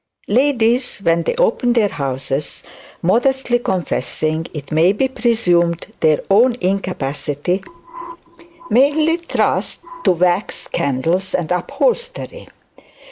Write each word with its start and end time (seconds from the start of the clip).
Ladies, 0.29 0.97
when 0.97 1.21
they 1.21 1.35
open 1.35 1.73
their 1.73 1.89
houses, 1.89 2.63
modestly 3.03 3.59
confessing, 3.59 4.47
it 4.51 4.71
may 4.71 4.93
be 4.93 5.07
presumed, 5.07 5.85
their 5.99 6.21
own 6.31 6.55
incapacity, 6.59 7.63
mainly 8.71 9.17
trust 9.17 9.81
to 10.05 10.13
wax 10.13 10.67
candles 10.67 11.35
and 11.35 11.51
upholstery. 11.51 12.47